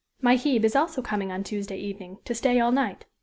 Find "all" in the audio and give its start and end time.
2.59-2.71